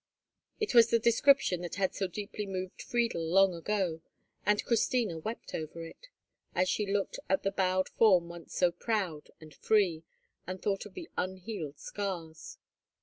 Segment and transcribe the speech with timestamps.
[0.59, 4.01] It was the description that had so deeply moved Friedel long ago,
[4.43, 6.07] and Christina wept over it,
[6.55, 10.01] as she looked at the bowed form once so proud and free,
[10.47, 12.57] and thought of the unhealed scars.